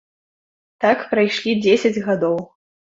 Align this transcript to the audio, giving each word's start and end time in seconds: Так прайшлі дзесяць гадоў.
Так 0.87 1.05
прайшлі 1.13 1.57
дзесяць 1.69 1.97
гадоў. 2.11 2.37